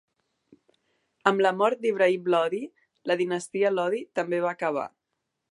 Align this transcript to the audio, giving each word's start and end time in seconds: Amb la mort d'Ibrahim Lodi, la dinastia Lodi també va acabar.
Amb 1.31 1.43
la 1.47 1.51
mort 1.57 1.83
d'Ibrahim 1.83 2.31
Lodi, 2.37 2.63
la 3.11 3.19
dinastia 3.21 3.73
Lodi 3.77 4.03
també 4.21 4.43
va 4.49 4.53
acabar. 4.59 4.89